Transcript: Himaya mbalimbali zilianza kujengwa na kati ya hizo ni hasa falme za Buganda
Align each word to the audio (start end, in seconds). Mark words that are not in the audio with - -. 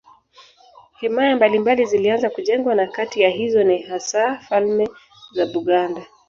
Himaya 0.99 1.35
mbalimbali 1.35 1.85
zilianza 1.85 2.29
kujengwa 2.29 2.75
na 2.75 2.87
kati 2.87 3.21
ya 3.21 3.29
hizo 3.29 3.63
ni 3.63 3.81
hasa 3.81 4.37
falme 4.39 4.89
za 5.33 5.45
Buganda 5.45 6.05